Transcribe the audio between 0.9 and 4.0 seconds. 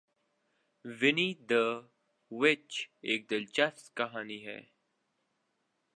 ونی داوچ ایک دلچسپ